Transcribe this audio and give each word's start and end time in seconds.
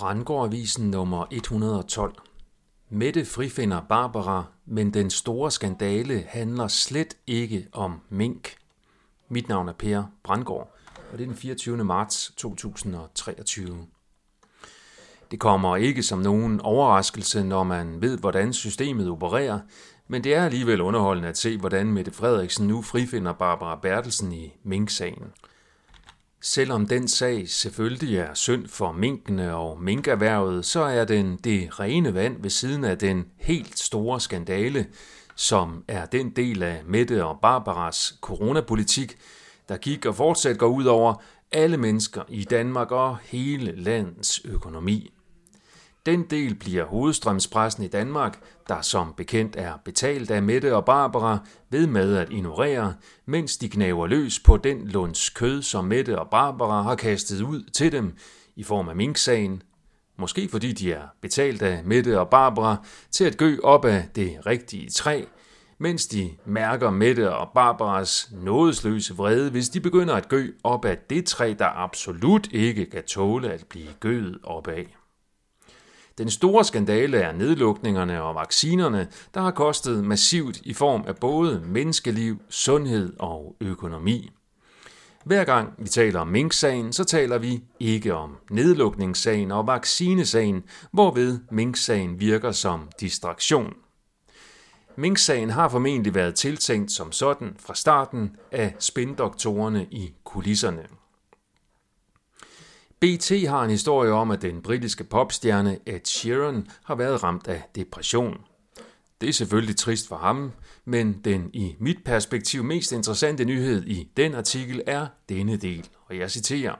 Brandgårdavisen 0.00 0.90
nummer 0.90 1.26
112. 1.30 2.14
Mette 2.88 3.24
frifinder 3.24 3.80
Barbara, 3.88 4.44
men 4.66 4.94
den 4.94 5.10
store 5.10 5.50
skandale 5.50 6.24
handler 6.28 6.68
slet 6.68 7.16
ikke 7.26 7.66
om 7.72 8.00
mink. 8.08 8.56
Mit 9.28 9.48
navn 9.48 9.68
er 9.68 9.72
Per 9.72 10.02
Brandgård, 10.22 10.74
og 11.12 11.18
det 11.18 11.24
er 11.24 11.28
den 11.28 11.36
24. 11.36 11.84
marts 11.84 12.32
2023. 12.36 13.86
Det 15.30 15.40
kommer 15.40 15.76
ikke 15.76 16.02
som 16.02 16.18
nogen 16.18 16.60
overraskelse, 16.60 17.44
når 17.44 17.64
man 17.64 18.02
ved, 18.02 18.18
hvordan 18.18 18.52
systemet 18.52 19.10
opererer, 19.10 19.60
men 20.08 20.24
det 20.24 20.34
er 20.34 20.44
alligevel 20.44 20.80
underholdende 20.80 21.28
at 21.28 21.38
se, 21.38 21.58
hvordan 21.58 21.86
Mette 21.86 22.10
Frederiksen 22.10 22.66
nu 22.66 22.82
frifinder 22.82 23.32
Barbara 23.32 23.76
Bertelsen 23.76 24.32
i 24.32 24.52
mink-sagen. 24.62 25.32
Selvom 26.42 26.86
den 26.86 27.08
sag 27.08 27.48
selvfølgelig 27.48 28.16
er 28.16 28.34
synd 28.34 28.68
for 28.68 28.92
minkene 28.92 29.56
og 29.56 29.82
minkerhvervet, 29.82 30.64
så 30.64 30.80
er 30.80 31.04
den 31.04 31.36
det 31.36 31.80
rene 31.80 32.14
vand 32.14 32.42
ved 32.42 32.50
siden 32.50 32.84
af 32.84 32.98
den 32.98 33.26
helt 33.36 33.78
store 33.78 34.20
skandale, 34.20 34.86
som 35.36 35.84
er 35.88 36.06
den 36.06 36.30
del 36.30 36.62
af 36.62 36.82
Mette 36.84 37.24
og 37.24 37.38
Barbaras 37.42 38.18
coronapolitik, 38.20 39.16
der 39.68 39.76
gik 39.76 40.06
og 40.06 40.14
fortsat 40.14 40.58
går 40.58 40.68
ud 40.68 40.84
over 40.84 41.14
alle 41.52 41.76
mennesker 41.76 42.22
i 42.28 42.44
Danmark 42.44 42.90
og 42.90 43.18
hele 43.18 43.76
landets 43.76 44.40
økonomi. 44.44 45.12
Den 46.06 46.22
del 46.22 46.54
bliver 46.54 46.84
hovedstrømspressen 46.84 47.84
i 47.84 47.88
Danmark, 47.88 48.40
der 48.68 48.80
som 48.80 49.14
bekendt 49.16 49.56
er 49.56 49.72
betalt 49.84 50.30
af 50.30 50.42
Mette 50.42 50.76
og 50.76 50.84
Barbara, 50.84 51.38
ved 51.70 51.86
med 51.86 52.16
at 52.16 52.30
ignorere, 52.30 52.94
mens 53.26 53.56
de 53.56 53.68
knaver 53.68 54.06
løs 54.06 54.38
på 54.38 54.56
den 54.56 54.88
lunds 54.88 55.30
kød, 55.30 55.62
som 55.62 55.84
Mette 55.84 56.18
og 56.18 56.30
Barbara 56.30 56.82
har 56.82 56.94
kastet 56.94 57.42
ud 57.42 57.62
til 57.72 57.92
dem 57.92 58.16
i 58.56 58.62
form 58.62 58.88
af 58.88 58.96
minksagen. 58.96 59.62
Måske 60.18 60.48
fordi 60.48 60.72
de 60.72 60.92
er 60.92 61.02
betalt 61.20 61.62
af 61.62 61.84
Mette 61.84 62.20
og 62.20 62.28
Barbara 62.28 62.76
til 63.10 63.24
at 63.24 63.36
gø 63.36 63.56
op 63.62 63.84
af 63.84 64.08
det 64.14 64.46
rigtige 64.46 64.90
træ, 64.90 65.24
mens 65.78 66.06
de 66.06 66.30
mærker 66.44 66.90
Mette 66.90 67.34
og 67.36 67.48
Barbaras 67.54 68.30
nådesløse 68.32 69.14
vrede, 69.14 69.50
hvis 69.50 69.68
de 69.68 69.80
begynder 69.80 70.14
at 70.14 70.28
gø 70.28 70.48
op 70.64 70.84
af 70.84 70.98
det 70.98 71.26
træ, 71.26 71.54
der 71.58 71.66
absolut 71.66 72.52
ikke 72.52 72.90
kan 72.90 73.02
tåle 73.04 73.52
at 73.52 73.64
blive 73.68 73.88
gøet 74.00 74.38
op 74.42 74.68
af. 74.68 74.96
Den 76.20 76.30
store 76.30 76.64
skandale 76.64 77.16
er 77.16 77.32
nedlukningerne 77.32 78.22
og 78.22 78.34
vaccinerne, 78.34 79.08
der 79.34 79.40
har 79.40 79.50
kostet 79.50 80.04
massivt 80.04 80.60
i 80.64 80.74
form 80.74 81.04
af 81.06 81.16
både 81.16 81.62
menneskeliv, 81.64 82.40
sundhed 82.48 83.12
og 83.18 83.56
økonomi. 83.60 84.30
Hver 85.24 85.44
gang 85.44 85.72
vi 85.78 85.88
taler 85.88 86.20
om 86.20 86.28
minksagen, 86.28 86.92
så 86.92 87.04
taler 87.04 87.38
vi 87.38 87.62
ikke 87.78 88.14
om 88.14 88.36
nedlukningssagen 88.50 89.50
og 89.50 89.66
vaccinesagen, 89.66 90.62
hvorved 90.92 91.38
minksagen 91.50 92.20
virker 92.20 92.52
som 92.52 92.88
distraktion. 93.00 93.74
Minksagen 94.96 95.50
har 95.50 95.68
formentlig 95.68 96.14
været 96.14 96.34
tiltænkt 96.34 96.92
som 96.92 97.12
sådan 97.12 97.56
fra 97.58 97.74
starten 97.74 98.36
af 98.52 98.74
spindoktorerne 98.78 99.86
i 99.90 100.14
kulisserne. 100.24 100.99
BT 103.00 103.48
har 103.48 103.64
en 103.64 103.70
historie 103.70 104.12
om, 104.12 104.30
at 104.30 104.42
den 104.42 104.62
britiske 104.62 105.04
popstjerne 105.04 105.78
Ed 105.86 106.00
Sheeran 106.04 106.66
har 106.84 106.94
været 106.94 107.22
ramt 107.22 107.48
af 107.48 107.62
depression. 107.74 108.40
Det 109.20 109.28
er 109.28 109.32
selvfølgelig 109.32 109.76
trist 109.76 110.08
for 110.08 110.16
ham, 110.16 110.52
men 110.84 111.20
den 111.24 111.50
i 111.52 111.76
mit 111.78 112.04
perspektiv 112.04 112.64
mest 112.64 112.92
interessante 112.92 113.44
nyhed 113.44 113.86
i 113.86 114.08
den 114.16 114.34
artikel 114.34 114.82
er 114.86 115.06
denne 115.28 115.56
del, 115.56 115.88
og 116.06 116.18
jeg 116.18 116.30
citerer. 116.30 116.74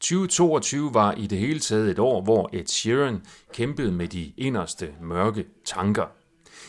2022 0.00 0.94
var 0.94 1.12
i 1.12 1.26
det 1.26 1.38
hele 1.38 1.60
taget 1.60 1.90
et 1.90 1.98
år, 1.98 2.22
hvor 2.22 2.50
Ed 2.52 2.66
Sheeran 2.66 3.22
kæmpede 3.52 3.92
med 3.92 4.08
de 4.08 4.32
inderste 4.36 4.94
mørke 5.00 5.44
tanker. 5.64 6.06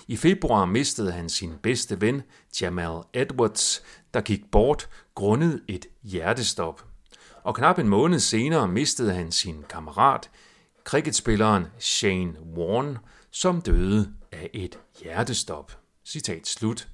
I 0.07 0.15
februar 0.15 0.65
mistede 0.65 1.11
han 1.11 1.29
sin 1.29 1.53
bedste 1.63 2.01
ven, 2.01 2.21
Jamal 2.61 3.01
Edwards, 3.13 3.83
der 4.13 4.21
gik 4.21 4.51
bort 4.51 4.89
grundet 5.15 5.61
et 5.67 5.85
hjertestop 6.03 6.94
og 7.45 7.55
knap 7.55 7.79
en 7.79 7.89
måned 7.89 8.19
senere 8.19 8.67
mistede 8.67 9.13
han 9.13 9.31
sin 9.31 9.63
kammerat, 9.69 10.29
cricketspilleren 10.83 11.65
Shane 11.79 12.33
Warne, 12.57 12.99
som 13.31 13.61
døde 13.61 14.13
af 14.31 14.49
et 14.53 14.79
hjertestop. 15.01 15.79
Citat 16.05 16.47
slut. 16.47 16.87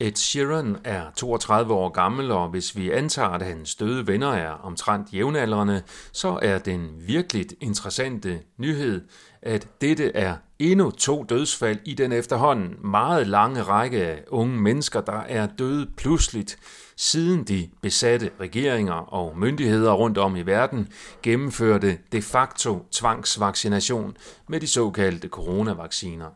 Ed 0.00 0.14
Sheeran 0.16 0.76
er 0.84 1.10
32 1.16 1.74
år 1.74 1.88
gammel, 1.88 2.30
og 2.30 2.48
hvis 2.48 2.76
vi 2.76 2.90
antager, 2.90 3.28
at 3.28 3.42
hans 3.42 3.74
døde 3.74 4.06
venner 4.06 4.32
er 4.32 4.50
omtrent 4.50 5.14
jævnaldrende, 5.14 5.82
så 6.12 6.38
er 6.42 6.58
den 6.58 6.88
virkelig 7.06 7.46
interessante 7.60 8.40
nyhed, 8.58 9.00
at 9.42 9.68
dette 9.80 10.16
er 10.16 10.36
endnu 10.58 10.90
to 10.90 11.24
dødsfald 11.24 11.78
i 11.84 11.94
den 11.94 12.12
efterhånden 12.12 12.74
meget 12.84 13.26
lange 13.26 13.62
række 13.62 14.06
af 14.06 14.24
unge 14.28 14.60
mennesker, 14.60 15.00
der 15.00 15.20
er 15.20 15.46
døde 15.46 15.90
pludseligt, 15.96 16.58
siden 16.96 17.44
de 17.44 17.68
besatte 17.82 18.30
regeringer 18.40 18.94
og 18.94 19.38
myndigheder 19.38 19.92
rundt 19.92 20.18
om 20.18 20.36
i 20.36 20.42
verden 20.42 20.88
gennemførte 21.22 21.98
de 22.12 22.22
facto 22.22 22.86
tvangsvaccination 22.90 24.16
med 24.48 24.60
de 24.60 24.66
såkaldte 24.66 25.28
coronavacciner. 25.28 26.30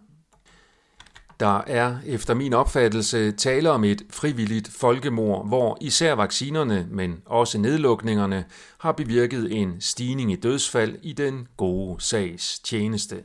Der 1.43 1.63
er 1.67 1.97
efter 2.07 2.35
min 2.35 2.53
opfattelse 2.53 3.33
tale 3.33 3.71
om 3.71 3.85
et 3.85 4.03
frivilligt 4.11 4.69
folkemord, 4.69 5.49
hvor 5.49 5.79
især 5.81 6.15
vaccinerne, 6.15 6.87
men 6.91 7.23
også 7.27 7.59
nedlukningerne, 7.59 8.45
har 8.79 8.93
bevirket 8.93 9.61
en 9.61 9.81
stigning 9.81 10.33
i 10.33 10.37
dødsfald 10.37 10.99
i 11.03 11.13
den 11.13 11.49
gode 11.57 12.01
sags 12.01 12.59
tjeneste. 12.59 13.17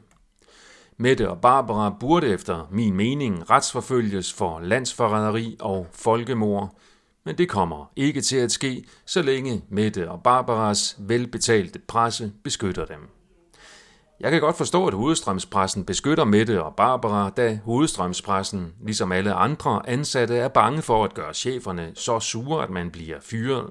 Mette 0.97 1.29
og 1.29 1.41
Barbara 1.41 1.95
burde 1.99 2.27
efter 2.27 2.67
min 2.71 2.93
mening 2.93 3.49
retsforfølges 3.49 4.33
for 4.33 4.59
landsforræderi 4.59 5.57
og 5.59 5.87
folkemord, 5.91 6.77
men 7.25 7.37
det 7.37 7.49
kommer 7.49 7.91
ikke 7.95 8.21
til 8.21 8.37
at 8.37 8.51
ske, 8.51 8.85
så 9.05 9.21
længe 9.21 9.61
Mette 9.69 10.11
og 10.11 10.23
Barbaras 10.23 10.95
velbetalte 10.99 11.79
presse 11.79 12.31
beskytter 12.43 12.85
dem. 12.85 13.16
Jeg 14.19 14.31
kan 14.31 14.41
godt 14.41 14.57
forstå, 14.57 14.87
at 14.87 14.93
hovedstrømspressen 14.93 15.85
beskytter 15.85 16.23
Mette 16.23 16.63
og 16.63 16.75
Barbara, 16.75 17.29
da 17.29 17.59
hovedstrømspressen, 17.65 18.73
ligesom 18.83 19.11
alle 19.11 19.33
andre 19.33 19.89
ansatte, 19.89 20.37
er 20.37 20.47
bange 20.47 20.81
for 20.81 21.03
at 21.03 21.13
gøre 21.13 21.33
cheferne 21.33 21.91
så 21.95 22.19
sure, 22.19 22.63
at 22.63 22.69
man 22.69 22.91
bliver 22.91 23.17
fyret. 23.21 23.69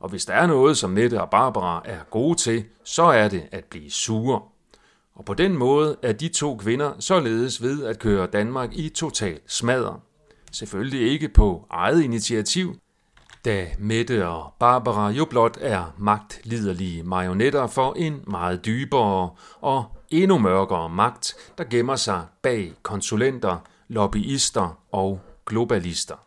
Og 0.00 0.08
hvis 0.08 0.24
der 0.24 0.34
er 0.34 0.46
noget, 0.46 0.76
som 0.76 0.90
Mette 0.90 1.20
og 1.20 1.30
Barbara 1.30 1.82
er 1.84 1.98
gode 2.10 2.38
til, 2.38 2.64
så 2.84 3.02
er 3.02 3.28
det 3.28 3.48
at 3.52 3.64
blive 3.64 3.90
sure. 3.90 4.40
Og 5.14 5.24
på 5.24 5.34
den 5.34 5.56
måde 5.56 5.96
er 6.02 6.12
de 6.12 6.28
to 6.28 6.56
kvinder 6.56 6.92
således 6.98 7.62
ved 7.62 7.84
at 7.84 7.98
køre 7.98 8.26
Danmark 8.26 8.70
i 8.72 8.88
total 8.88 9.40
smadder. 9.46 10.00
Selvfølgelig 10.52 11.12
ikke 11.12 11.28
på 11.28 11.66
eget 11.70 12.02
initiativ, 12.02 12.76
da 13.46 13.66
Mette 13.78 14.26
og 14.26 14.52
Barbara 14.58 15.10
jo 15.10 15.24
blot 15.24 15.58
er 15.60 15.94
magtliderlige 15.98 17.02
marionetter 17.02 17.66
for 17.66 17.94
en 17.96 18.20
meget 18.26 18.64
dybere 18.66 19.30
og 19.60 19.84
endnu 20.10 20.38
mørkere 20.38 20.88
magt, 20.88 21.34
der 21.58 21.64
gemmer 21.64 21.96
sig 21.96 22.26
bag 22.42 22.72
konsulenter, 22.82 23.56
lobbyister 23.88 24.78
og 24.92 25.20
globalister. 25.46 26.25